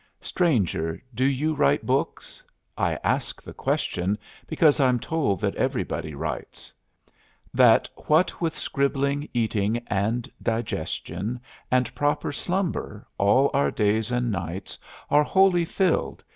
Stranger, 0.21 0.99
do 1.13 1.23
you 1.23 1.53
write 1.53 1.85
books? 1.85 2.43
I 2.75 2.97
ask 3.03 3.39
the 3.39 3.53
question, 3.53 4.17
Because 4.47 4.79
I'm 4.79 4.99
told 4.99 5.41
that 5.41 5.53
everybody 5.53 6.15
writes 6.15 6.73
That 7.53 7.87
what 8.07 8.41
with 8.41 8.55
scribbling, 8.57 9.29
eating, 9.31 9.77
and 9.85 10.27
digestion, 10.41 11.39
And 11.69 11.93
proper 11.93 12.31
slumber, 12.31 13.05
all 13.19 13.51
our 13.53 13.69
days 13.69 14.11
and 14.11 14.31
nights 14.31 14.79
Are 15.11 15.21
wholly 15.21 15.65
filled. 15.65 16.23